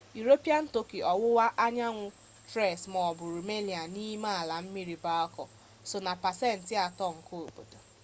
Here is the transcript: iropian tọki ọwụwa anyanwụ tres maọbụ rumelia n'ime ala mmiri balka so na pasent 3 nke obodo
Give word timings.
iropian 0.19 0.63
tọki 0.75 0.99
ọwụwa 1.11 1.45
anyanwụ 1.65 2.05
tres 2.49 2.81
maọbụ 2.93 3.23
rumelia 3.33 3.81
n'ime 3.93 4.29
ala 4.41 4.55
mmiri 4.63 4.95
balka 5.05 5.43
so 5.89 5.97
na 6.05 6.13
pasent 6.23 6.59
3 6.67 7.07
nke 7.17 7.33
obodo 7.43 7.77